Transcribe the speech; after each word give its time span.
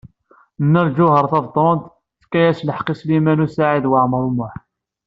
Nna 0.65 0.81
Lǧuheṛ 0.87 1.25
Tabetṛunt 1.31 1.89
tefka-as 2.19 2.59
lḥeqq 2.67 2.87
i 2.93 2.95
Sliman 2.99 3.43
U 3.45 3.47
Saɛid 3.55 3.85
Waɛmaṛ 3.89 4.23
U 4.29 4.31
Muḥ. 4.37 4.53